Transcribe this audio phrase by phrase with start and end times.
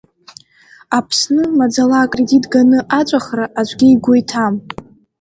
[0.97, 4.55] Аԥсны, маӡала акредит ганы аҵәахра аӡәгьы игәы иҭам.